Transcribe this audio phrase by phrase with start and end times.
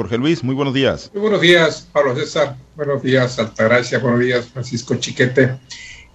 [0.00, 1.10] Jorge Luis, muy buenos días.
[1.12, 2.56] Muy buenos días, Pablo César.
[2.76, 3.98] Buenos días, Altagracia.
[3.98, 5.58] Buenos días, Francisco Chiquete.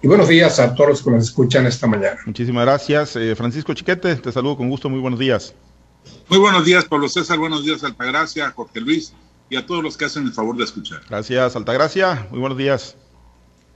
[0.00, 2.18] Y buenos días a todos los que nos escuchan esta mañana.
[2.24, 3.14] Muchísimas gracias.
[3.16, 4.88] Eh, Francisco Chiquete, te saludo con gusto.
[4.88, 5.54] Muy buenos días.
[6.30, 7.36] Muy buenos días, Pablo César.
[7.36, 9.12] Buenos días, Altagracia, Jorge Luis
[9.50, 11.02] y a todos los que hacen el favor de escuchar.
[11.10, 12.26] Gracias, Altagracia.
[12.30, 12.96] Muy buenos días.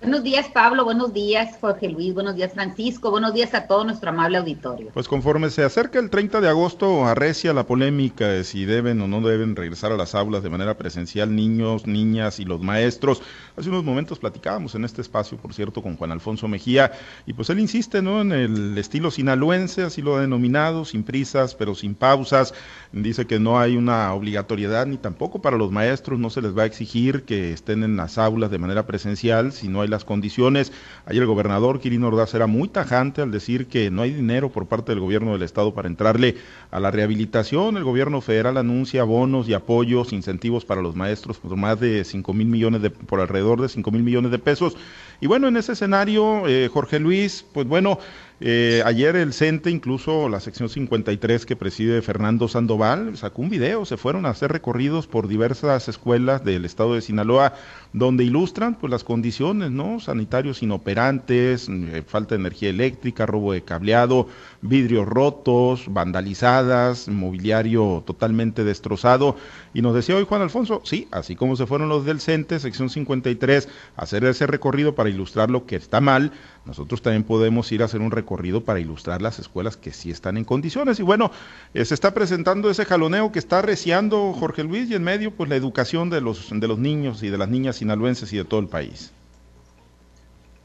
[0.00, 0.84] Buenos días, Pablo.
[0.84, 2.14] Buenos días, Jorge Luis.
[2.14, 3.10] Buenos días, Francisco.
[3.10, 4.90] Buenos días a todo nuestro amable auditorio.
[4.94, 9.08] Pues conforme se acerca el 30 de agosto, arrecia la polémica de si deben o
[9.08, 13.22] no deben regresar a las aulas de manera presencial niños, niñas y los maestros.
[13.56, 16.92] Hace unos momentos platicábamos en este espacio, por cierto, con Juan Alfonso Mejía,
[17.26, 18.20] y pues él insiste ¿no?
[18.20, 22.54] en el estilo sinaloense, así lo ha denominado, sin prisas, pero sin pausas.
[22.92, 26.62] Dice que no hay una obligatoriedad ni tampoco para los maestros, no se les va
[26.62, 30.72] a exigir que estén en las aulas de manera presencial si no las condiciones.
[31.06, 34.66] Ayer el gobernador Quirino Ordaz era muy tajante al decir que no hay dinero por
[34.66, 36.36] parte del gobierno del estado para entrarle
[36.70, 37.76] a la rehabilitación.
[37.76, 42.32] El gobierno federal anuncia bonos y apoyos, incentivos para los maestros por más de 5
[42.34, 44.76] mil millones de, por alrededor de 5 mil millones de pesos.
[45.20, 47.98] Y bueno, en ese escenario, eh, Jorge Luis, pues bueno,
[48.40, 53.84] eh, ayer el CENTE, incluso la sección 53 que preside Fernando Sandoval, sacó un video,
[53.84, 57.54] se fueron a hacer recorridos por diversas escuelas del estado de Sinaloa,
[57.92, 59.98] donde ilustran pues las condiciones, ¿no?
[59.98, 64.28] Sanitarios inoperantes, eh, falta de energía eléctrica, robo de cableado,
[64.60, 69.36] vidrios rotos, vandalizadas, mobiliario totalmente destrozado.
[69.74, 72.90] Y nos decía hoy Juan Alfonso, sí, así como se fueron los del CENTE, sección
[72.90, 76.32] 53, a hacer ese recorrido para ilustrar lo que está mal,
[76.64, 80.36] nosotros también podemos ir a hacer un recorrido para ilustrar las escuelas que sí están
[80.36, 80.98] en condiciones.
[81.00, 81.30] Y bueno,
[81.74, 85.48] eh, se está presentando ese jaloneo que está arreciando Jorge Luis y en medio pues
[85.48, 88.60] la educación de los, de los niños y de las niñas sinaloenses y de todo
[88.60, 89.12] el país.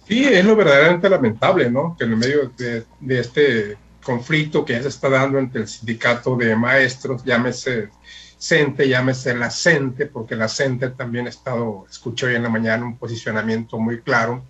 [0.07, 1.95] Sí, es lo verdaderamente lamentable, ¿no?
[1.97, 6.35] Que en medio de, de este conflicto que ya se está dando entre el sindicato
[6.35, 7.89] de maestros, llámese
[8.37, 12.83] CENTE, llámese la CENTE, porque la CENTE también ha estado, escuché hoy en la mañana
[12.83, 14.43] un posicionamiento muy claro,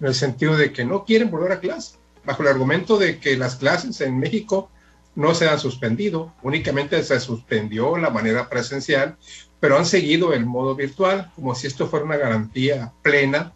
[0.00, 3.36] en el sentido de que no quieren volver a clase, bajo el argumento de que
[3.36, 4.70] las clases en México
[5.14, 9.16] no se han suspendido, únicamente se suspendió la manera presencial,
[9.60, 13.52] pero han seguido el modo virtual, como si esto fuera una garantía plena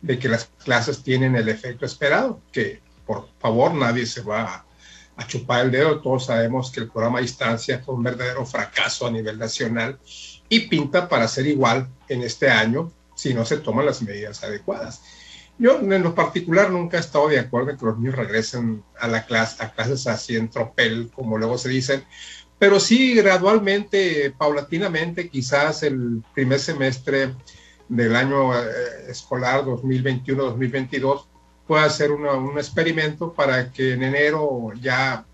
[0.00, 4.66] de que las clases tienen el efecto esperado, que por favor nadie se va a,
[5.16, 9.06] a chupar el dedo, todos sabemos que el programa a distancia fue un verdadero fracaso
[9.06, 9.98] a nivel nacional
[10.48, 15.02] y pinta para ser igual en este año si no se toman las medidas adecuadas.
[15.58, 19.08] Yo en lo particular nunca he estado de acuerdo en que los niños regresen a
[19.08, 22.04] la clase, a clases así en tropel, como luego se dicen,
[22.60, 27.34] pero sí gradualmente, paulatinamente, quizás el primer semestre
[27.88, 31.26] del año eh, escolar 2021-2022
[31.66, 35.26] pueda ser una, un experimento para que en enero ya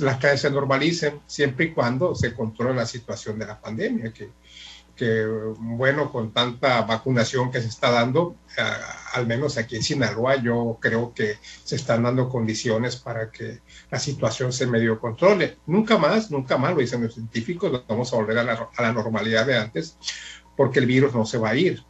[0.00, 4.30] las clases se normalicen, siempre y cuando se controle la situación de la pandemia, que
[4.98, 5.24] que,
[5.60, 8.34] bueno, con tanta vacunación que se está dando, uh,
[9.14, 14.00] al menos aquí en Sinaloa, yo creo que se están dando condiciones para que la
[14.00, 15.58] situación se medio controle.
[15.66, 18.92] Nunca más, nunca más, lo dicen los científicos, vamos a volver a la, a la
[18.92, 19.96] normalidad de antes,
[20.58, 21.84] porque el virus no se va a ir,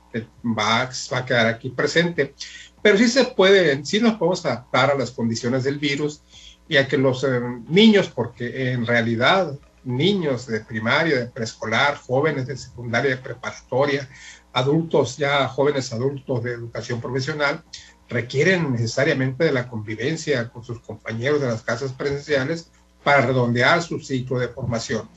[0.45, 2.35] va, va a quedar aquí presente.
[2.83, 6.21] Pero sí se puede, sí nos podemos adaptar a las condiciones del virus
[6.69, 12.47] y a que los eh, niños, porque en realidad niños de primaria, de preescolar, jóvenes
[12.47, 14.07] de secundaria, de preparatoria,
[14.53, 17.65] adultos ya jóvenes adultos de educación profesional,
[18.11, 22.71] requieren necesariamente de la convivencia con sus compañeros de las casas presenciales
[23.03, 25.09] para redondear su ciclo de formación.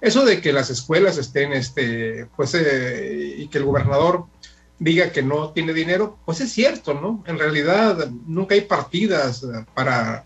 [0.00, 4.26] Eso de que las escuelas estén, este, pues, eh, y que el gobernador
[4.78, 7.24] diga que no tiene dinero, pues es cierto, ¿no?
[7.26, 9.44] En realidad nunca hay partidas
[9.74, 10.24] para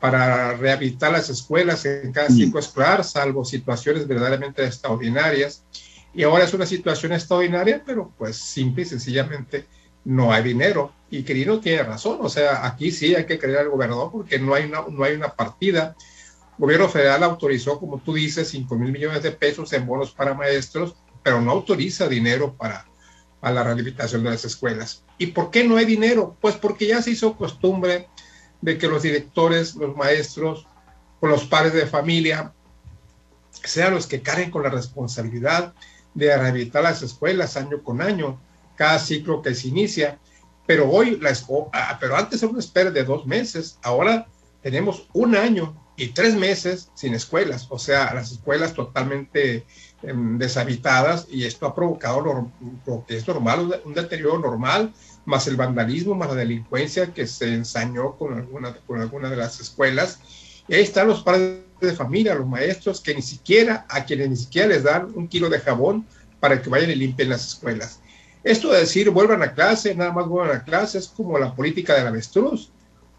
[0.00, 5.64] para rehabilitar las escuelas en cada ciclo escolar, salvo situaciones verdaderamente extraordinarias.
[6.14, 9.66] Y ahora es una situación extraordinaria, pero pues simple y sencillamente
[10.04, 10.92] no hay dinero.
[11.10, 14.54] Y Quirino tiene razón, o sea, aquí sí hay que creer al gobernador porque no
[14.54, 15.96] hay una, no hay una partida.
[16.58, 20.96] Gobierno federal autorizó, como tú dices, 5 mil millones de pesos en bonos para maestros,
[21.22, 22.86] pero no autoriza dinero para,
[23.40, 25.04] para la rehabilitación de las escuelas.
[25.18, 26.36] ¿Y por qué no hay dinero?
[26.40, 28.08] Pues porque ya se hizo costumbre
[28.62, 30.66] de que los directores, los maestros,
[31.20, 32.52] o los padres de familia,
[33.50, 35.74] sean los que carguen con la responsabilidad
[36.14, 38.40] de rehabilitar las escuelas año con año,
[38.76, 40.18] cada ciclo que se inicia.
[40.66, 41.32] Pero hoy, la,
[41.72, 44.26] ah, pero antes era una espera de dos meses, ahora
[44.62, 49.64] tenemos un año y tres meses sin escuelas, o sea, las escuelas totalmente eh,
[50.02, 52.52] deshabitadas y esto ha provocado
[52.86, 54.92] lo, que es normal, un deterioro normal,
[55.24, 59.58] más el vandalismo, más la delincuencia que se ensañó con alguna, con alguna de las
[59.58, 60.20] escuelas.
[60.68, 64.36] Y ahí están los padres de familia, los maestros, que ni siquiera, a quienes ni
[64.36, 66.06] siquiera les dan un kilo de jabón
[66.40, 68.00] para que vayan y limpien las escuelas.
[68.44, 71.94] Esto de decir vuelvan a clase, nada más vuelvan a clase, es como la política
[71.94, 72.70] del avestruz,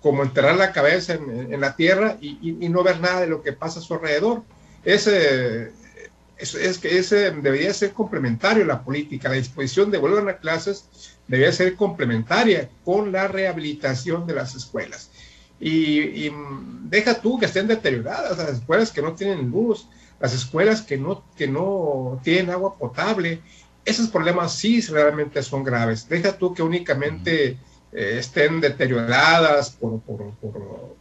[0.01, 3.79] como enterrar la cabeza en, la tierra y, no ver nada de lo que pasa
[3.79, 4.43] a su alrededor.
[4.83, 5.71] Ese,
[6.37, 10.85] es, que ese debería ser complementario la política, la disposición de vuelvan a clases
[11.27, 15.09] debería ser complementaria con la rehabilitación de las escuelas.
[15.59, 16.29] Y,
[16.83, 19.87] deja tú que estén deterioradas las escuelas que no tienen luz,
[20.19, 23.41] las escuelas que no, que no tienen agua potable.
[23.83, 26.07] Esos problemas sí realmente son graves.
[26.07, 27.57] Deja tú que únicamente
[27.91, 30.31] eh, estén deterioradas por, por,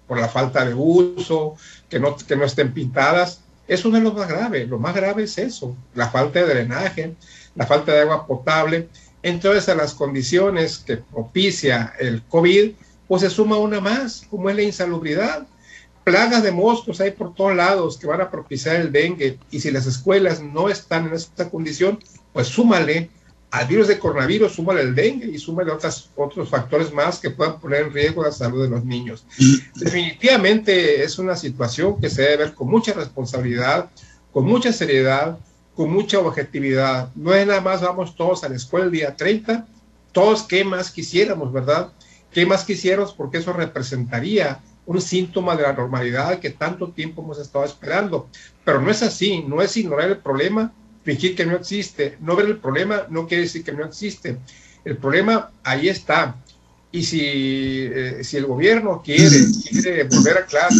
[0.06, 1.56] por, la falta de uso,
[1.88, 3.40] que no, que no estén pintadas.
[3.66, 4.66] Eso no es lo más grave.
[4.66, 7.14] Lo más grave es eso, la falta de drenaje,
[7.54, 8.88] la falta de agua potable.
[9.22, 12.72] Entonces, a las condiciones que propicia el COVID,
[13.08, 15.46] pues se suma una más, como es la insalubridad.
[16.04, 19.72] Plagas de moscos hay por todos lados que van a propiciar el dengue y si
[19.72, 21.98] las escuelas no están en esta condición,
[22.32, 23.10] pues súmale
[23.56, 27.58] al virus de coronavirus, súmale el dengue y súmale otras, otros factores más que puedan
[27.58, 29.24] poner en riesgo la salud de los niños.
[29.74, 33.88] Definitivamente es una situación que se debe ver con mucha responsabilidad,
[34.30, 35.38] con mucha seriedad,
[35.74, 37.10] con mucha objetividad.
[37.14, 39.66] No es nada más vamos todos a la escuela el día 30,
[40.12, 41.92] todos qué más quisiéramos, ¿verdad?
[42.32, 43.14] ¿Qué más quisiéramos?
[43.14, 48.28] Porque eso representaría un síntoma de la normalidad que tanto tiempo hemos estado esperando.
[48.66, 50.74] Pero no es así, no es ignorar el problema,
[51.06, 52.18] fingir que no existe.
[52.20, 54.38] No ver el problema no quiere decir que no existe.
[54.84, 56.36] El problema ahí está.
[56.90, 59.36] Y si, eh, si el gobierno quiere,
[59.70, 60.76] quiere volver a clase,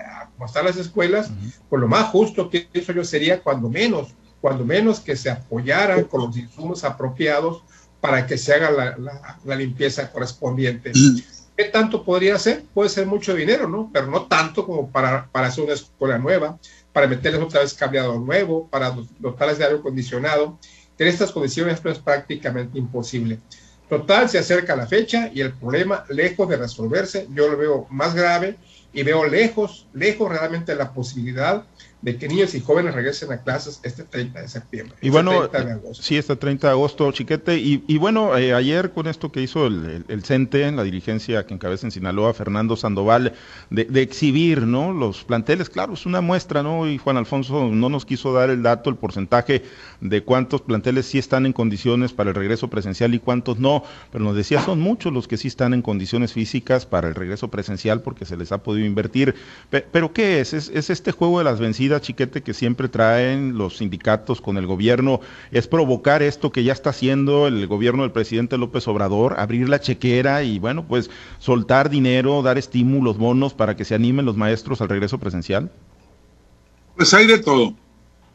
[0.00, 1.30] a, como están las escuelas,
[1.68, 4.08] pues lo más justo que eso yo sería cuando menos,
[4.40, 7.62] cuando menos que se apoyaran con los insumos apropiados
[8.00, 8.96] para que se haga
[9.44, 10.92] la, limpieza correspondiente.
[11.56, 12.64] ¿Qué tanto podría ser?
[12.74, 13.90] Puede ser mucho dinero, ¿no?
[13.92, 16.58] Pero no tanto como para, para hacer una escuela nueva,
[16.96, 20.58] para meterles otra vez cableado nuevo, para dotarles de aire acondicionado.
[20.98, 23.38] En estas condiciones esto es prácticamente imposible.
[23.86, 28.14] Total, se acerca la fecha y el problema, lejos de resolverse, yo lo veo más
[28.14, 28.56] grave
[28.94, 31.66] y veo lejos, lejos realmente la posibilidad
[32.02, 34.96] de que niños y jóvenes regresen a clases este 30 de septiembre.
[35.00, 35.48] Y bueno,
[35.92, 37.56] sí, este 30 de agosto, Chiquete.
[37.58, 41.86] Y, bueno, eh, ayer con esto que hizo el, el, CENTE, la dirigencia que encabeza
[41.86, 43.32] en Sinaloa, Fernando Sandoval,
[43.70, 44.92] de, exhibir ¿no?
[44.92, 46.88] los planteles, claro, es una muestra, ¿no?
[46.88, 49.64] Y Juan Alfonso no nos quiso dar el dato, el porcentaje
[50.00, 53.82] de cuántos planteles sí están en condiciones para el regreso presencial y cuántos no,
[54.12, 57.48] pero nos decía, son muchos los que sí están en condiciones físicas para el regreso
[57.48, 59.34] presencial porque se les ha podido invertir.
[59.70, 60.52] Pero, ¿qué es?
[60.52, 60.68] es?
[60.68, 65.20] es este juego de las vencidas chiquete que siempre traen los sindicatos con el gobierno
[65.50, 69.80] es provocar esto que ya está haciendo el gobierno del presidente López Obrador, abrir la
[69.80, 74.80] chequera y bueno, pues soltar dinero, dar estímulos, bonos para que se animen los maestros
[74.80, 75.70] al regreso presencial?
[76.96, 77.74] Pues hay de todo.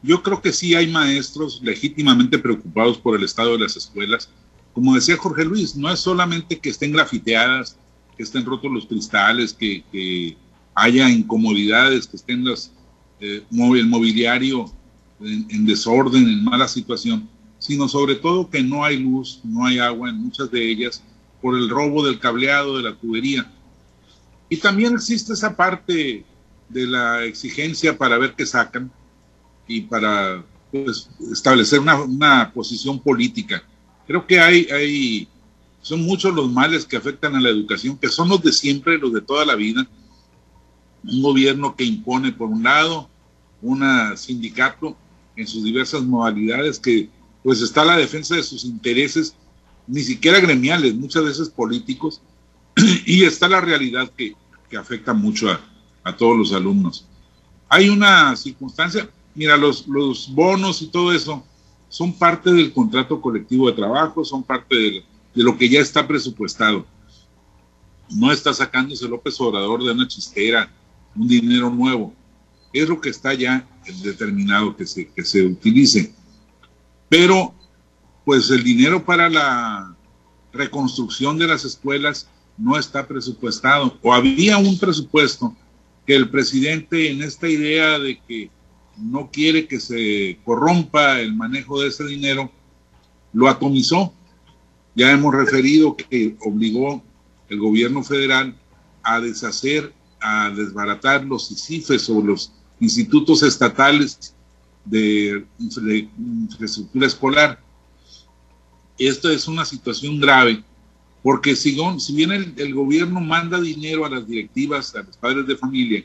[0.03, 4.29] Yo creo que sí hay maestros legítimamente preocupados por el estado de las escuelas.
[4.73, 7.77] Como decía Jorge Luis, no es solamente que estén grafiteadas,
[8.17, 10.37] que estén rotos los cristales, que, que
[10.73, 12.71] haya incomodidades, que estén las
[13.19, 14.65] eh, el mobiliario
[15.19, 20.09] en, desorden, en mala situación, sino sobre todo que no hay luz, no hay agua
[20.09, 21.03] en muchas de ellas
[21.39, 23.51] por el robo del cableado de la tubería.
[24.49, 26.25] Y también existe esa parte
[26.69, 28.91] de la exigencia para ver qué sacan
[29.67, 33.63] y para pues, establecer una, una, posición política.
[34.07, 35.27] Creo que hay, hay,
[35.81, 39.13] son muchos los males que afectan a la educación, que son los de siempre, los
[39.13, 39.87] de toda la vida.
[41.03, 43.09] Un gobierno que impone por un lado,
[43.61, 43.83] un
[44.17, 44.97] sindicato
[45.35, 47.09] en sus diversas modalidades que
[47.43, 49.35] pues está la defensa de sus intereses,
[49.87, 52.21] ni siquiera gremiales, muchas veces políticos,
[53.05, 54.35] y está la realidad que,
[54.77, 57.05] afecta mucho a, todos los alumnos.
[57.67, 59.85] Hay una circunstancia, mira, los,
[60.33, 61.43] bonos y todo eso
[61.89, 64.91] son parte del contrato colectivo de trabajo, son parte de,
[65.35, 66.85] de lo que ya está presupuestado.
[68.09, 70.71] No está sacándose López Obrador de una chistera
[71.15, 72.13] un dinero nuevo
[72.73, 73.67] es lo que está ya
[74.03, 76.13] determinado que se, que se utilice.
[77.09, 77.53] Pero,
[78.23, 79.95] pues el dinero para la
[80.53, 85.55] reconstrucción de las escuelas no está presupuestado, o había un presupuesto
[86.05, 88.49] que el presidente en esta idea de que
[88.97, 92.51] no quiere que se corrompa el manejo de ese dinero,
[93.33, 94.13] lo atomizó.
[94.95, 97.01] Ya hemos referido que obligó
[97.49, 98.55] el gobierno federal
[99.03, 104.35] a deshacer, a desbaratar los ICIFES o los institutos estatales
[104.85, 107.63] de, infraestructura escolar.
[108.97, 110.63] Esto es una situación grave,
[111.23, 111.75] porque si
[112.13, 116.03] bien el, gobierno manda dinero a las directivas, a los padres de familia,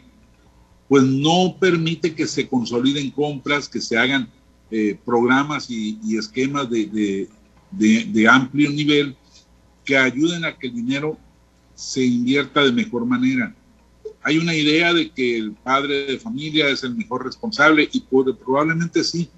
[0.89, 4.29] pues no permite que se consoliden compras, que se hagan
[4.71, 7.29] eh, programas y, esquemas de,
[7.71, 9.17] de, amplio nivel
[9.85, 11.19] que ayuden a que el dinero
[11.75, 13.55] se invierta de mejor manera.
[14.23, 18.35] Hay una idea de que el padre de familia es el mejor responsable y puede,
[18.35, 19.29] probablemente sí,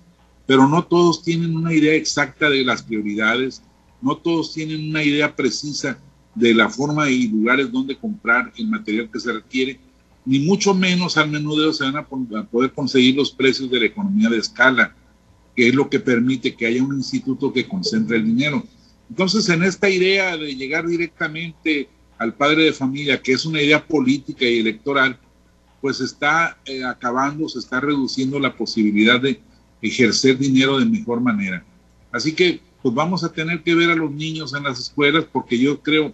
[0.46, 3.62] pero no todos tienen una idea exacta de las prioridades,
[4.00, 5.98] no todos tienen una idea precisa
[6.34, 9.78] de la forma y lugares donde comprar el material que se requiere,
[10.24, 14.28] ni mucho menos al menudeo se van a, poder conseguir los precios de la economía
[14.28, 14.94] de escala,
[15.56, 18.62] que es lo que permite que haya un instituto que concentre el dinero.
[19.08, 23.84] Entonces, en esta idea de llegar directamente al padre de familia, que es una idea
[23.84, 25.18] política y electoral,
[25.80, 29.40] pues está eh, acabando, se está reduciendo la posibilidad de
[29.80, 31.64] ejercer dinero de mejor manera.
[32.12, 35.58] Así que pues vamos a tener que ver a los niños en las escuelas porque
[35.58, 36.12] yo creo,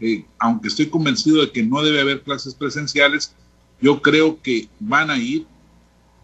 [0.00, 3.34] eh, aunque estoy convencido de que no debe haber clases presenciales,
[3.80, 5.46] yo creo que van a ir,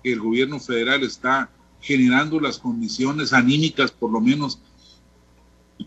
[0.03, 1.50] el gobierno federal está
[1.81, 4.59] generando las condiciones anímicas, por lo menos,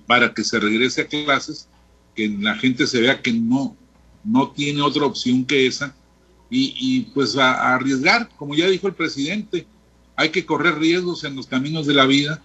[0.07, 1.67] para que se regrese a clases,
[2.15, 3.75] que la gente se vea que no,
[4.23, 5.95] no tiene otra opción que esa,
[6.55, 9.65] y, pues a arriesgar, como ya dijo el presidente,
[10.15, 12.43] hay que correr riesgos en los caminos de la vida,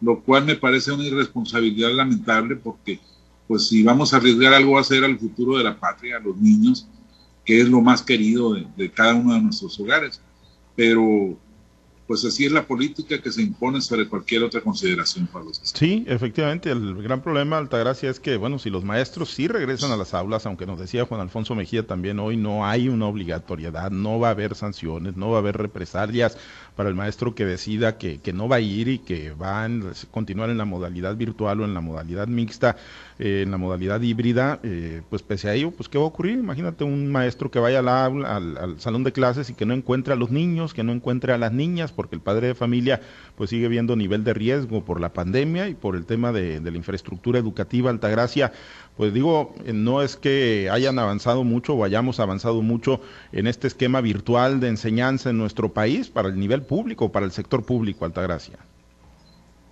[0.00, 3.00] lo cual me parece una irresponsabilidad lamentable porque
[3.54, 6.36] pues si vamos a arriesgar algo a ser al futuro de la patria, a los
[6.36, 6.88] niños,
[7.44, 10.20] que es lo más querido de, de cada uno de nuestros hogares.
[10.74, 11.38] Pero
[12.08, 16.04] pues así es la política que se impone sobre cualquier otra consideración para los Sí,
[16.06, 20.12] efectivamente, el gran problema, Altagracia, es que, bueno, si los maestros sí regresan a las
[20.14, 24.28] aulas, aunque nos decía Juan Alfonso Mejía también hoy, no hay una obligatoriedad, no va
[24.28, 26.36] a haber sanciones, no va a haber represalias
[26.76, 29.68] para el maestro que decida que, que no va a ir y que va a
[30.10, 32.76] continuar en la modalidad virtual o en la modalidad mixta,
[33.18, 36.38] eh, en la modalidad híbrida, eh, pues pese a ello, pues ¿qué va a ocurrir?
[36.38, 40.12] Imagínate un maestro que vaya al, al, al salón de clases y que no encuentre
[40.12, 43.00] a los niños, que no encuentre a las niñas, porque el padre de familia
[43.36, 46.76] pues sigue viendo nivel de riesgo por la pandemia y por el tema de, la
[46.76, 48.52] infraestructura educativa Altagracia.
[48.96, 53.00] Pues digo, no es que hayan avanzado mucho o hayamos avanzado mucho
[53.32, 57.32] en este esquema virtual de enseñanza en nuestro país para el nivel público, para el
[57.32, 58.56] sector público, Altagracia.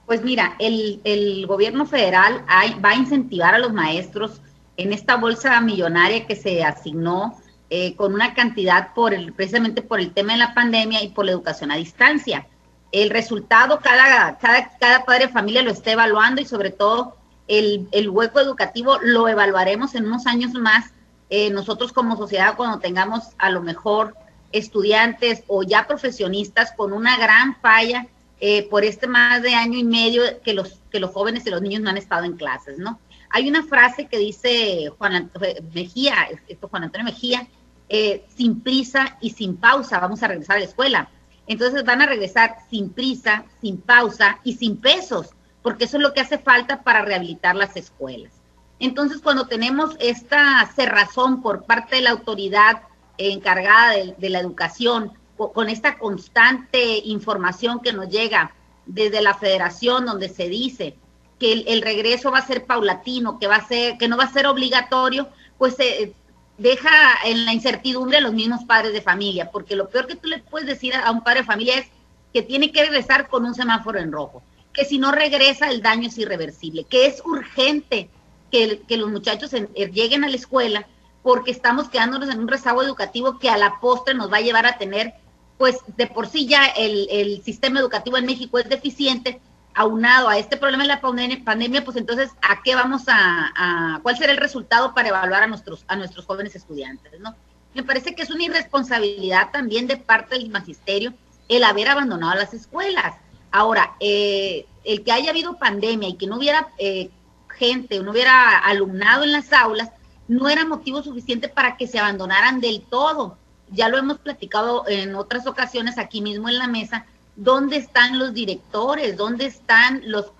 [0.07, 2.45] Pues mira, el, gobierno federal
[2.85, 4.41] va a incentivar a los maestros
[4.77, 7.39] en esta bolsa millonaria que se asignó
[7.71, 11.27] eh, con una cantidad por el, precisamente por el tema de la pandemia y por
[11.27, 12.49] la educación a distancia.
[12.91, 17.17] El resultado, cada, cada, cada padre de familia lo está evaluando y sobre todo
[17.49, 20.93] el, el hueco educativo lo evaluaremos en unos años más.
[21.31, 24.15] Eh, nosotros como sociedad, cuando tengamos a lo mejor
[24.53, 28.07] estudiantes o ya profesionistas con una gran falla
[28.41, 31.63] eh, por este más de año y medio que los, que los jóvenes y los
[31.63, 32.99] niños no han estado en clases, ¿no?
[33.31, 35.31] Hay una frase que dice Juan
[35.73, 37.47] Mejía, esto Juan Antonio Mejía,
[37.89, 41.09] eh, sin prisa y sin pausa vamos a regresar a la escuela.
[41.47, 45.31] Entonces van a regresar sin prisa, sin pausa y sin pesos,
[45.63, 48.33] porque eso es lo que hace falta para rehabilitar las escuelas.
[48.79, 52.83] Entonces, cuando tenemos esta cerrazón por parte de la autoridad
[53.17, 58.53] encargada de, la educación, con esta constante información que nos llega
[58.87, 60.97] desde la federación, donde se dice
[61.39, 64.33] que el, regreso va a ser paulatino, que va a ser, que no va a
[64.33, 65.29] ser obligatorio,
[65.59, 66.13] pues eh,
[66.59, 66.91] deja
[67.25, 70.39] en la incertidumbre a los mismos padres de familia, porque lo peor que tú le
[70.39, 71.87] puedes decir a un padre de familia es
[72.33, 76.09] que tiene que regresar con un semáforo en rojo, que si no regresa el daño
[76.09, 78.09] es irreversible, que es urgente
[78.51, 80.87] que, los muchachos eh, lleguen a la escuela
[81.23, 84.67] porque estamos quedándonos en un rezago educativo que a la postre nos va a llevar
[84.67, 85.15] a tener,
[85.57, 89.41] pues de por sí ya el, el sistema educativo en México es deficiente,
[89.75, 94.33] aunado a este problema de la pandemia, pues entonces, ¿a qué vamos a, cuál será
[94.33, 97.35] el resultado para evaluar a nuestros, a nuestros jóvenes estudiantes, ¿no?
[97.75, 101.15] Me parece que es una irresponsabilidad también de parte del magisterio
[101.49, 103.17] el haber abandonado las escuelas.
[103.53, 107.11] Ahora, eh, el que haya habido pandemia y que no hubiera eh,
[107.49, 109.91] gente, no hubiera alumnado en las aulas,
[110.27, 113.37] no era motivo suficiente para que se abandonaran del todo.
[113.71, 118.35] Ya lo hemos platicado en otras ocasiones aquí mismo en la mesa, ¿Dónde están los
[118.35, 119.17] directores?
[119.17, 120.33] ¿Dónde están los,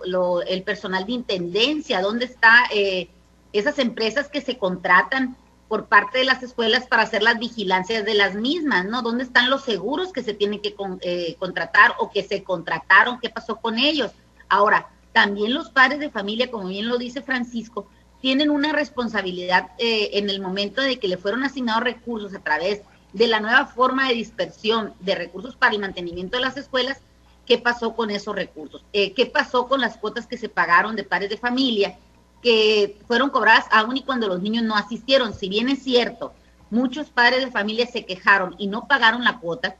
[0.47, 2.01] el personal de intendencia?
[2.01, 3.09] ¿Dónde están eh,
[3.51, 5.35] esas empresas que se contratan
[5.73, 8.85] por parte de las escuelas para hacer las vigilancias de las mismas?
[8.85, 9.01] ¿no?
[9.01, 13.19] ¿Dónde están los seguros que se tienen que eh, contratar o que se contrataron?
[13.19, 14.11] ¿Qué pasó con ellos?
[14.49, 17.87] Ahora, también los padres de familia, como bien lo dice Francisco,
[18.21, 22.83] tienen una responsabilidad eh, en el momento de que le fueron asignados recursos a través
[23.11, 26.99] de la nueva forma de dispersión de recursos para el mantenimiento de las escuelas,
[27.47, 28.85] ¿qué pasó con esos recursos?
[28.93, 31.97] Eh, ¿Qué pasó con las cuotas que se pagaron de padres de familia,
[32.43, 35.33] que fueron cobradas aún y cuando los niños no asistieron?
[35.33, 36.33] Si bien es cierto,
[36.69, 39.77] muchos padres de familia se quejaron y no pagaron la cuota,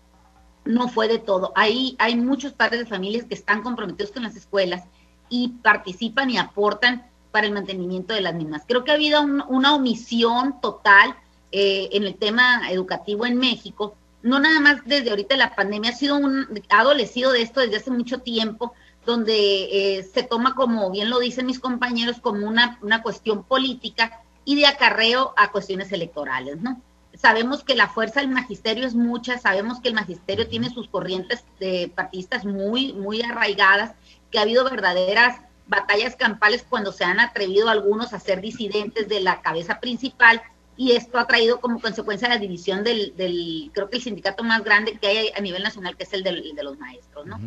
[0.66, 1.52] no fue de todo.
[1.56, 4.84] Ahí hay muchos padres de familias que están comprometidos con las escuelas
[5.30, 8.64] y participan y aportan para el mantenimiento de las mismas.
[8.68, 11.16] Creo que ha habido una omisión total
[11.52, 15.96] eh, en el tema educativo en México, no nada más desde ahorita la pandemia, ha
[15.96, 18.74] sido un adolecido de esto desde hace mucho tiempo,
[19.06, 24.22] donde eh, se toma como, bien lo dicen mis compañeros, como una, una cuestión política
[24.46, 26.82] y de acarreo a cuestiones electorales, ¿no?
[27.16, 31.44] Sabemos que la fuerza del magisterio es mucha, sabemos que el magisterio tiene sus corrientes
[31.60, 33.94] de partidistas muy, muy arraigadas,
[34.32, 39.22] que ha habido verdaderas batallas campales cuando se han atrevido algunos a ser disidentes de
[39.22, 40.42] la cabeza principal
[40.76, 44.64] y esto ha traído como consecuencia la división del, del creo que el sindicato más
[44.64, 47.40] grande que hay a nivel nacional, que es el de, los maestros, ¿no?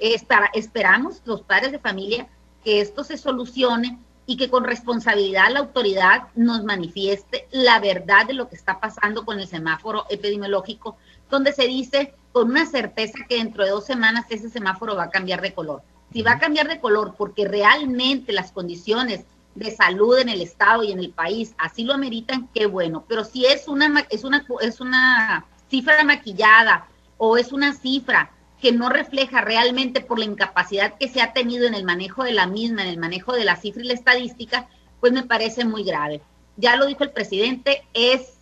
[0.00, 2.28] Esperamos los padres de familia
[2.64, 8.32] que esto se solucione y que con responsabilidad la autoridad nos manifieste la verdad de
[8.32, 10.96] lo que está pasando con el semáforo epidemiológico,
[11.30, 15.10] donde se dice con una certeza que dentro de dos semanas ese semáforo va a
[15.10, 15.82] cambiar de color.
[16.12, 19.24] Si va a cambiar de color porque realmente las condiciones
[19.54, 23.04] de salud en el estado y en el país así lo ameritan, qué bueno.
[23.08, 28.30] Pero si es una es una es una cifra maquillada o es una cifra
[28.60, 32.32] que no refleja realmente por la incapacidad que se ha tenido en el manejo de
[32.32, 34.68] la misma, en el manejo de la cifra y la estadística,
[35.00, 36.22] pues me parece muy grave.
[36.56, 38.34] Ya lo dijo el presidente, es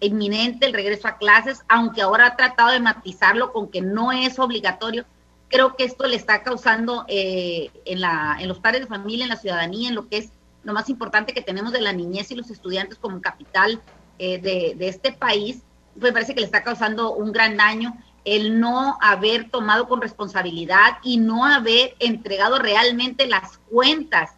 [0.00, 4.38] inminente el regreso a clases, aunque ahora ha tratado de matizarlo con que no es
[4.38, 5.04] obligatorio.
[5.48, 9.88] Creo que esto le está causando eh, en, los padres de familia, en la ciudadanía,
[9.88, 10.30] en lo que es
[10.62, 13.80] lo más importante que tenemos de la niñez y los estudiantes como capital
[14.18, 15.62] eh, de, este país,
[15.96, 20.98] me parece que le está causando un gran daño el no haber tomado con responsabilidad
[21.02, 24.30] y no haber entregado realmente las cuentas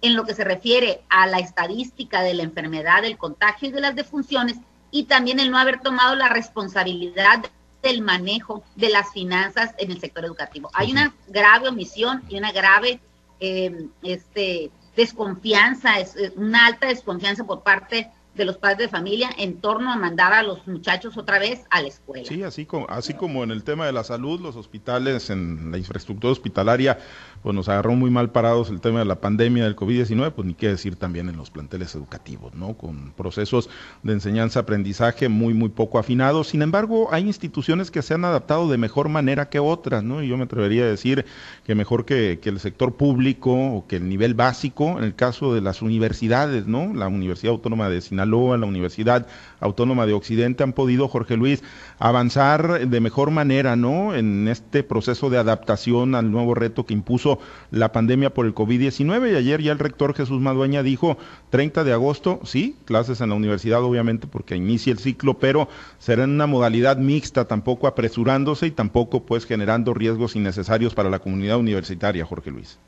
[0.00, 3.80] en lo que se refiere a la estadística de la enfermedad, del contagio y de
[3.80, 4.58] las defunciones,
[4.90, 7.44] y también el no haber tomado la responsabilidad
[7.82, 10.70] del manejo de las finanzas en el sector educativo.
[10.74, 13.00] Hay una grave omisión y una grave
[13.40, 19.60] eh, este, desconfianza, es, una alta desconfianza por parte de los padres de familia en
[19.60, 22.26] torno a mandar a los muchachos otra vez a la escuela.
[22.26, 25.78] Sí, así como, así como en el tema de la salud, los hospitales, en la
[25.78, 26.98] infraestructura hospitalaria,
[27.42, 30.54] pues nos agarró muy mal parados el tema de la pandemia del COVID-19, pues ni
[30.54, 32.74] qué decir también en los planteles educativos, ¿no?
[32.74, 33.68] Con procesos
[34.02, 36.48] de enseñanza-aprendizaje muy, muy poco afinados.
[36.48, 40.22] Sin embargo, hay instituciones que se han adaptado de mejor manera que otras, ¿no?
[40.22, 41.24] Y yo me atrevería a decir
[41.64, 45.52] que mejor que, que el sector público o que el nivel básico, en el caso
[45.52, 46.94] de las universidades, ¿no?
[46.94, 49.26] La Universidad Autónoma de Sinaloa, la Universidad
[49.62, 51.62] Autónoma de Occidente han podido, Jorge Luis,
[51.98, 54.14] avanzar de mejor manera, ¿no?
[54.14, 57.38] En este proceso de adaptación al nuevo reto que impuso
[57.70, 61.16] la pandemia por el COVID-19 y ayer ya el rector Jesús Madueña dijo
[61.50, 66.24] 30 de agosto, sí, clases en la universidad obviamente porque inicia el ciclo, pero será
[66.24, 71.58] en una modalidad mixta, tampoco apresurándose y tampoco pues generando riesgos innecesarios para la comunidad
[71.58, 72.78] universitaria, Jorge Luis.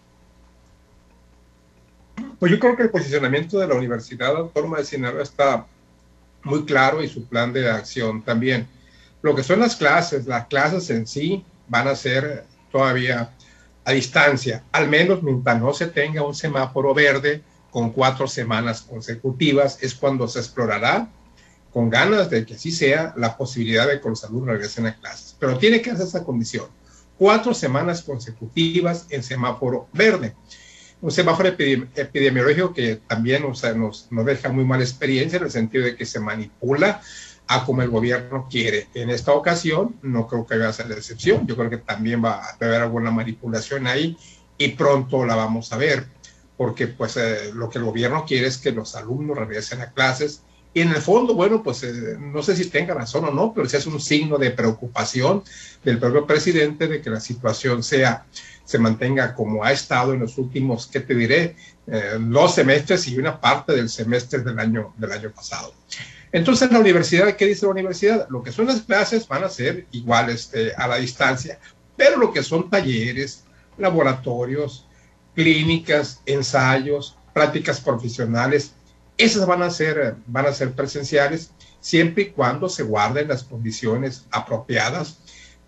[2.38, 5.66] Pues yo creo que el posicionamiento de la Universidad Autónoma de Sinaloa está
[6.44, 8.68] muy claro y su plan de acción también.
[9.22, 13.30] Lo que son las clases, las clases en sí van a ser todavía
[13.84, 19.78] a distancia, al menos mientras no se tenga un semáforo verde con cuatro semanas consecutivas,
[19.82, 21.08] es cuando se explorará
[21.72, 25.36] con ganas de que así sea la posibilidad de que los alumnos regresen a clases.
[25.38, 26.66] Pero tiene que hacer esa condición,
[27.18, 30.34] cuatro semanas consecutivas en semáforo verde.
[31.04, 35.50] Un semáforo epidemiológico que también o sea, nos, nos deja muy mala experiencia en el
[35.50, 37.02] sentido de que se manipula
[37.46, 38.88] a como el gobierno quiere.
[38.94, 42.24] En esta ocasión no creo que vaya a ser la excepción, yo creo que también
[42.24, 44.16] va a haber alguna manipulación ahí
[44.56, 46.06] y pronto la vamos a ver,
[46.56, 50.40] porque pues eh, lo que el gobierno quiere es que los alumnos regresen a clases
[50.72, 53.68] y en el fondo, bueno, pues eh, no sé si tenga razón o no, pero
[53.68, 55.44] si es un signo de preocupación
[55.84, 58.24] del propio presidente de que la situación sea
[58.64, 61.56] se mantenga como ha estado en los últimos, ¿qué te diré?
[61.86, 65.74] Eh, dos semestres y una parte del semestre del año, del año pasado.
[66.32, 68.26] Entonces, la universidad, ¿qué dice la universidad?
[68.28, 71.58] Lo que son las clases van a ser iguales este, a la distancia,
[71.96, 73.44] pero lo que son talleres,
[73.78, 74.88] laboratorios,
[75.34, 78.72] clínicas, ensayos, prácticas profesionales,
[79.16, 81.50] esas van a ser, van a ser presenciales
[81.80, 85.18] siempre y cuando se guarden las condiciones apropiadas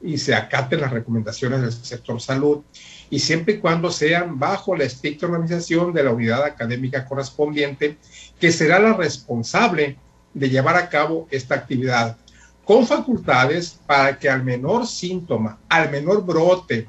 [0.00, 2.62] y se acaten las recomendaciones del sector salud
[3.08, 7.96] y siempre y cuando sean bajo la estricta organización de la unidad académica correspondiente,
[8.40, 9.96] que será la responsable
[10.34, 12.16] de llevar a cabo esta actividad
[12.64, 16.88] con facultades para que al menor síntoma, al menor brote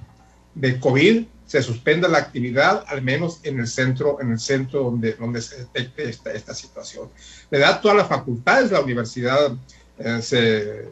[0.55, 5.13] de COVID, se suspenda la actividad, al menos en el centro, en el centro donde,
[5.13, 7.09] donde se detecte esta, esta situación.
[7.49, 9.53] Le da todas las facultades, la universidad
[9.97, 10.89] eh, se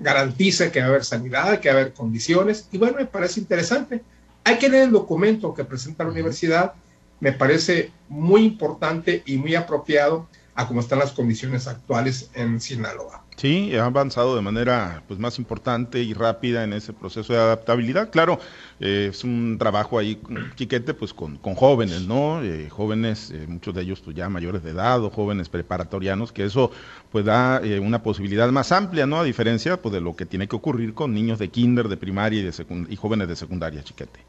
[0.00, 3.40] garantiza que va a haber sanidad, que va a haber condiciones, y bueno, me parece
[3.40, 4.02] interesante.
[4.44, 6.72] Hay que leer el documento que presenta la universidad,
[7.20, 13.24] me parece muy importante y muy apropiado a cómo están las condiciones actuales en Sinaloa.
[13.40, 18.10] Sí, ha avanzado de manera pues más importante y rápida en ese proceso de adaptabilidad.
[18.10, 18.38] Claro,
[18.80, 20.20] eh, es un trabajo ahí
[20.56, 22.42] chiquete pues con, jóvenes, ¿no?
[22.42, 26.44] Eh, jóvenes, eh, muchos de ellos pues ya mayores de edad o jóvenes preparatorianos, que
[26.44, 26.70] eso
[27.10, 29.20] pues da una posibilidad más amplia, ¿no?
[29.20, 32.40] A diferencia pues de lo que tiene que ocurrir con niños de kinder, de primaria
[32.40, 34.20] y, de y jóvenes de secundaria, chiquete.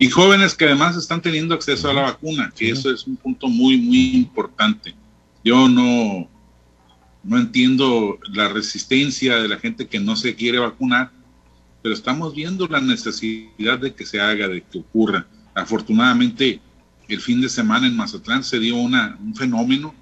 [0.00, 3.46] Y jóvenes que además están teniendo acceso a la vacuna, que eso es un punto
[3.46, 4.92] muy, muy importante.
[5.44, 6.28] Yo no,
[7.24, 11.10] no entiendo la resistencia de la gente que no se quiere vacunar,
[11.82, 15.26] pero estamos viendo la necesidad de que se haga, de que ocurra.
[15.54, 16.60] Afortunadamente,
[17.08, 19.94] el fin de semana en Mazatlán se dio una, un fenómeno,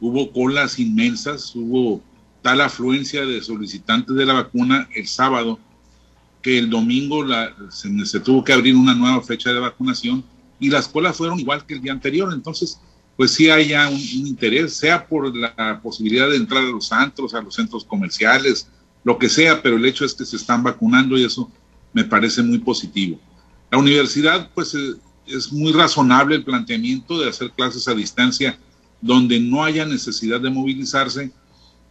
[0.00, 2.02] hubo colas inmensas, hubo
[2.42, 5.58] tal afluencia de solicitantes de la vacuna el sábado
[6.42, 7.26] que el domingo
[7.70, 10.24] se, se, tuvo que abrir una nueva fecha de vacunación
[10.60, 12.32] y las colas fueron igual que el día anterior.
[12.32, 12.80] Entonces,
[13.18, 17.42] pues sí haya un, interés, sea por la posibilidad de entrar a los antros, a
[17.42, 18.68] los centros comerciales,
[19.02, 21.50] lo que sea, pero el hecho es que se están vacunando y eso
[21.92, 23.18] me parece muy positivo.
[23.72, 24.94] La universidad, pues eh,
[25.26, 28.56] es muy razonable el planteamiento de hacer clases a distancia
[29.00, 31.32] donde no haya necesidad de movilizarse,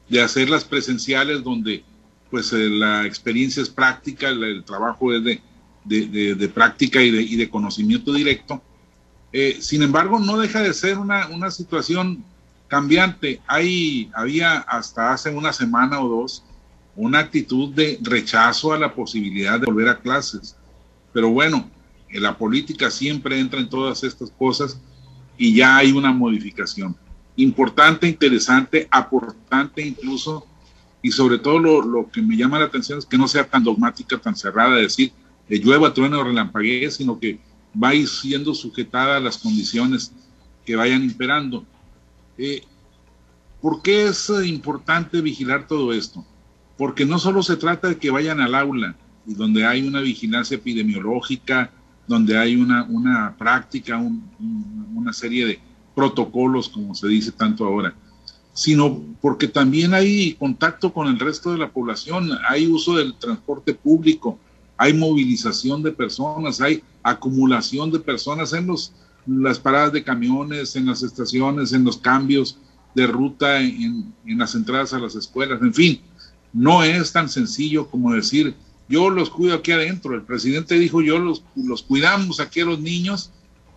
[0.07, 1.83] de hacerlas presenciales donde
[2.31, 8.61] pues eh, la experiencia es práctica, el, trabajo es de, práctica y de, conocimiento directo
[9.39, 12.23] eh, sin embargo, no deja de ser una, una situación
[12.67, 13.39] cambiante.
[13.45, 16.43] Hay, había hasta hace una semana o dos
[16.95, 20.55] una actitud de rechazo a la posibilidad de volver a clases.
[21.13, 21.69] Pero bueno,
[22.09, 24.81] en la política siempre entra en todas estas cosas
[25.37, 26.95] y ya hay una modificación.
[27.35, 30.47] Importante, interesante, aportante incluso,
[31.03, 33.63] y sobre todo lo, lo que me llama la atención es que no sea tan
[33.63, 35.11] dogmática, tan cerrada, de decir,
[35.47, 37.39] de llueva, trueno relampaguee, sino que
[37.75, 40.11] va siendo sujetada a las condiciones
[40.65, 41.65] que vayan imperando.
[42.37, 42.63] Eh,
[43.61, 46.25] ¿Por qué es importante vigilar todo esto?
[46.77, 50.55] Porque no solo se trata de que vayan al aula y donde hay una vigilancia
[50.55, 51.71] epidemiológica,
[52.07, 54.23] donde hay una, una práctica, un,
[54.95, 55.59] una serie de
[55.95, 57.93] protocolos, como se dice tanto ahora,
[58.53, 63.73] sino porque también hay contacto con el resto de la población, hay uso del transporte
[63.73, 64.39] público,
[64.77, 68.93] hay movilización de personas, hay acumulación de personas en los,
[69.25, 72.57] las paradas de camiones, en las estaciones, en los cambios
[72.95, 76.01] de ruta, en, en las entradas a las escuelas, en fin,
[76.53, 78.55] no es tan sencillo como decir,
[78.89, 80.15] yo los cuido aquí adentro.
[80.15, 83.31] El presidente dijo, yo los, los cuidamos aquí a los niños,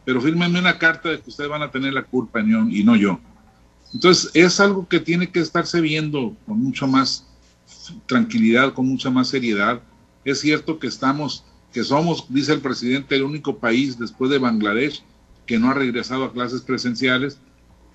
[0.04, 3.18] pero fírmenme una carta de que ustedes van a tener la culpa y no yo.
[3.92, 7.26] Entonces, es algo que tiene que estarse viendo con mucha más
[8.06, 9.82] tranquilidad, con mucha más seriedad.
[10.24, 15.02] Es cierto que estamos que somos, dice el presidente, el único país después de Bangladesh
[15.46, 17.38] que no ha regresado a clases presenciales,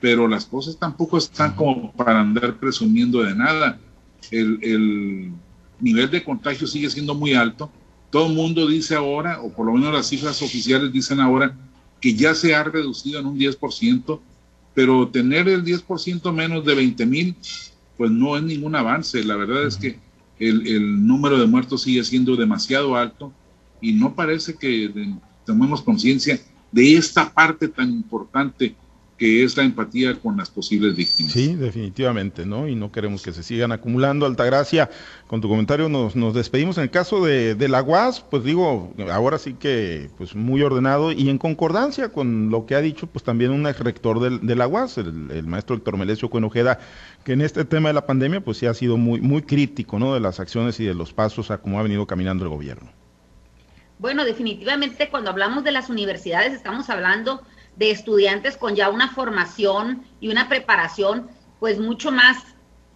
[0.02, 3.80] pero las cosas tampoco están como para andar presumiendo de nada.
[4.30, 5.32] El, el
[5.80, 7.72] nivel de contagio sigue siendo muy alto.
[8.10, 11.56] Todo el mundo dice ahora, o por lo menos las cifras oficiales dicen ahora,
[12.02, 14.20] que ya se ha reducido en un 10%,
[14.74, 17.36] pero tener el 10% menos de 20 mil,
[17.98, 19.24] pues no es ningún avance.
[19.24, 19.98] La verdad es que
[20.40, 23.32] el, el número de muertos sigue siendo demasiado alto
[23.82, 24.92] y no parece que
[25.46, 26.40] tomemos conciencia
[26.72, 28.76] de esta parte tan importante
[29.18, 31.32] que es la empatía con las posibles víctimas.
[31.32, 32.68] Sí, definitivamente, ¿no?
[32.68, 34.26] Y no queremos que se sigan acumulando.
[34.26, 34.90] Altagracia,
[35.28, 36.78] con tu comentario nos, nos despedimos.
[36.78, 41.14] En el caso de, de, la UAS, pues digo, ahora sí que pues muy ordenado
[41.14, 44.56] y en concordancia con lo que ha dicho pues también un ex rector del, de
[44.56, 46.80] la UAS, el, el, maestro Héctor Melesio Cuenojeda,
[47.24, 50.14] que en este tema de la pandemia pues sí ha sido muy, muy crítico, ¿no?
[50.14, 53.05] De las acciones y de los pasos a cómo ha venido caminando el gobierno.
[53.98, 57.42] Bueno, definitivamente cuando hablamos de las universidades estamos hablando
[57.76, 61.30] de estudiantes con ya una formación y una preparación
[61.60, 62.38] pues mucho más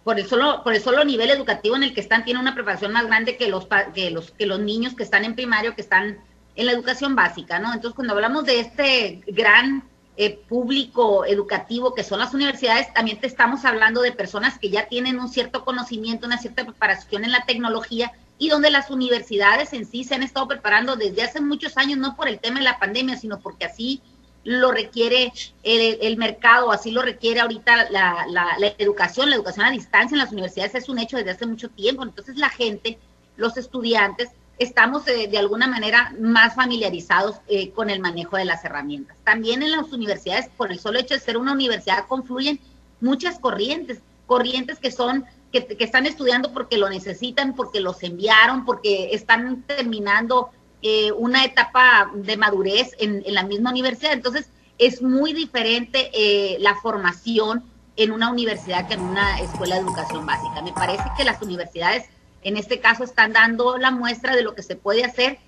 [0.04, 2.92] por el solo por el solo nivel educativo en el que están tiene una preparación
[2.92, 6.18] más grande que los que los que los niños que están en primario que están
[6.56, 7.72] en la educación básica, ¿no?
[7.72, 9.84] Entonces, cuando hablamos de este gran
[10.16, 14.88] eh, público educativo que son las universidades, también te estamos hablando de personas que ya
[14.88, 19.84] tienen un cierto conocimiento, una cierta preparación en la tecnología y donde las universidades en
[19.84, 22.78] sí se han estado preparando desde hace muchos años, no por el tema de la
[22.78, 24.00] pandemia, sino porque así
[24.44, 25.30] lo requiere
[25.62, 30.20] el, mercado, así lo requiere ahorita la, la, la, educación, la educación a distancia en
[30.20, 32.98] las universidades es un hecho desde hace mucho tiempo, entonces la gente,
[33.36, 38.64] los estudiantes, estamos eh, de alguna manera más familiarizados eh, con el manejo de las
[38.64, 39.18] herramientas.
[39.22, 42.58] También en las universidades, por el solo hecho de ser una universidad, confluyen
[43.02, 49.10] muchas corrientes, corrientes que son que, están estudiando porque lo necesitan, porque los enviaron, porque
[49.12, 50.50] están terminando
[50.82, 54.12] eh, una etapa de madurez en, la misma universidad.
[54.12, 56.10] Entonces, es muy diferente
[56.58, 57.64] la formación
[57.96, 60.62] en una universidad que en una escuela de educación básica.
[60.62, 62.06] Me parece que las universidades
[62.42, 65.38] en este caso están dando la muestra de lo que se puede hacer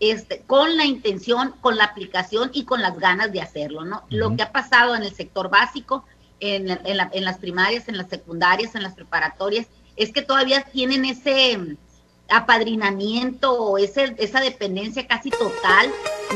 [0.00, 4.02] este, con la intención, con la aplicación y con las ganas de hacerlo, ¿no?
[4.10, 6.04] Lo que ha pasado en el sector básico,
[6.42, 11.76] en, las primarias, en las secundarias, en las preparatorias, es que todavía tienen ese mm,
[12.28, 15.90] apadrinamiento o ese, esa dependencia casi total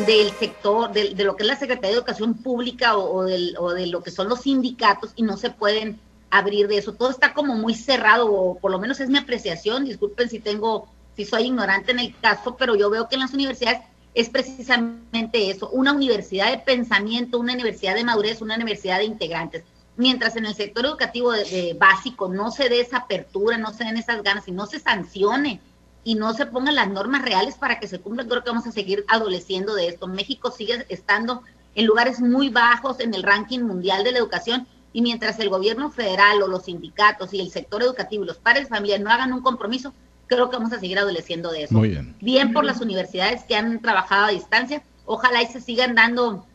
[0.07, 3.27] del sector, de, lo que es la Secretaría de Educación Pública o,
[3.59, 5.99] o de lo que son los sindicatos y no se pueden
[6.31, 6.93] abrir de eso.
[6.93, 9.85] Todo está como muy cerrado, o por lo menos es mi apreciación.
[9.85, 13.35] Disculpen si tengo, si soy ignorante en el caso, pero yo veo que en las
[13.35, 13.81] universidades
[14.15, 19.63] es precisamente eso, una universidad de pensamiento, una universidad de madurez, una universidad de integrantes.
[19.97, 23.97] Mientras en el sector educativo de, básico no se dé esa apertura, no se den
[23.97, 25.61] esas ganas y no se sancione
[26.05, 28.73] y no se pongan las normas reales para que se cumplan, creo que vamos a
[28.73, 30.07] seguir adoleciendo de esto.
[30.07, 31.43] México sigue estando
[31.75, 35.91] en lugares muy bajos en el ranking mundial de la educación y mientras el gobierno
[35.91, 39.33] federal o los sindicatos y el sector educativo y los padres de familia no hagan
[39.33, 39.93] un compromiso,
[40.27, 41.75] creo que vamos a seguir adoleciendo de eso.
[41.75, 42.17] Muy bien.
[42.21, 44.83] Bien por las universidades que han trabajado a distancia.
[45.05, 46.47] Ojalá y se sigan dando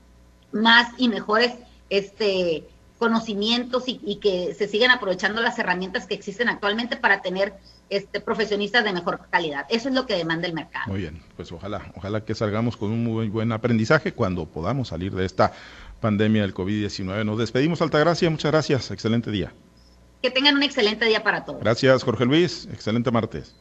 [0.51, 1.53] más y mejores
[1.89, 2.67] este,
[3.01, 7.55] conocimientos y, que se sigan aprovechando las herramientas que existen actualmente para tener
[7.89, 9.65] este, profesionistas de mejor calidad.
[9.69, 10.85] Eso es lo que demanda el mercado.
[10.85, 15.15] Muy bien, pues ojalá, ojalá que salgamos con un muy buen aprendizaje cuando podamos salir
[15.15, 15.51] de esta
[15.99, 17.25] pandemia del COVID-19.
[17.25, 18.29] Nos despedimos, Altagracia.
[18.29, 18.91] Muchas gracias.
[18.91, 19.51] Excelente día.
[20.21, 21.59] Que tengan un excelente día para todos.
[21.59, 22.69] Gracias, Jorge Luis.
[22.71, 23.55] Excelente martes.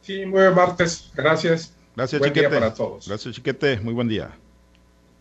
[0.00, 1.10] Sí, muy buen martes.
[1.14, 1.74] Gracias.
[1.94, 2.48] Gracias, Chiquete.
[2.48, 3.06] para todos.
[3.06, 3.80] Gracias, Chiquete.
[3.80, 4.30] Muy buen día.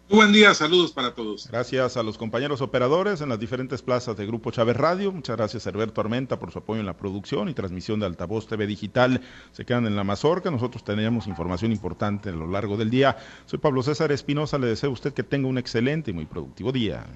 [0.08, 1.48] Muy buen día, saludos para todos.
[1.48, 5.12] Gracias a los compañeros operadores en las diferentes plazas de Grupo Chávez Radio.
[5.12, 8.46] Muchas gracias a Herberto Armenta por su apoyo en la producción y transmisión de Altavoz
[8.46, 9.22] TV Digital.
[9.52, 10.52] Se quedan en la mazorca.
[10.52, 13.18] Nosotros teníamos información importante a lo largo del día.
[13.48, 14.60] Soy Pablo César Espinosa.
[14.60, 17.08] Le deseo a usted que tenga un excelente y muy productivo día.